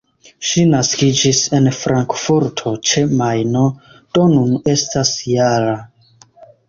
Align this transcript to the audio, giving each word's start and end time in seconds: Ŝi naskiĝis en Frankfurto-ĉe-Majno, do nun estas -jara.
Ŝi 0.51 0.61
naskiĝis 0.69 1.41
en 1.57 1.67
Frankfurto-ĉe-Majno, 1.81 3.61
do 4.19 4.27
nun 4.35 4.59
estas 4.75 5.13
-jara. 5.21 5.77